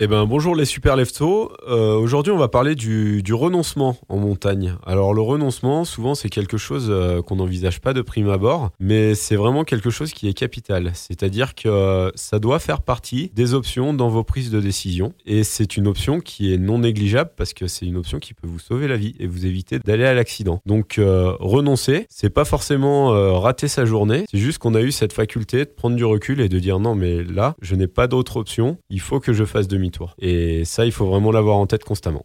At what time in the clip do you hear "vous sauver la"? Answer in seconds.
18.46-18.96